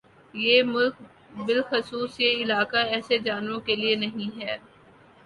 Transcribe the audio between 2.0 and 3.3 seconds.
یہ علاقہ ایسے